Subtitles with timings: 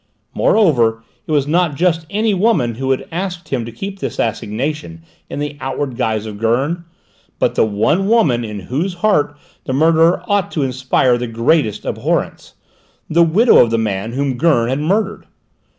[0.33, 5.03] Moreover, it was not just any woman who had asked him to keep this assignation
[5.29, 6.85] in the outward guise of Gurn,
[7.37, 12.55] but the one woman in whose heart the murderer ought to inspire the greatest abhorrence,
[13.11, 15.27] the widow of the man whom Gurn had murdered.